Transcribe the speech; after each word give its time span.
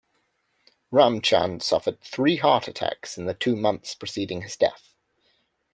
Ramchand 0.91 1.61
suffered 1.61 2.01
three 2.01 2.37
heart 2.37 2.67
attacks 2.67 3.19
in 3.19 3.27
the 3.27 3.35
two 3.35 3.55
months 3.55 3.93
preceding 3.93 4.41
his 4.41 4.57
death. 4.57 4.95